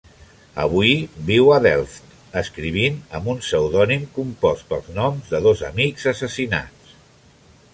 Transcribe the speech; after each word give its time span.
Avui 0.61 0.93
viu 1.25 1.51
a 1.55 1.59
Delft, 1.65 2.15
escrivint 2.41 2.97
amb 3.19 3.29
un 3.33 3.43
pseudònim 3.43 4.07
compost 4.17 4.67
pels 4.73 4.89
noms 4.97 5.29
de 5.35 5.43
dos 5.49 5.63
amics 5.69 6.09
assassinats. 6.15 6.97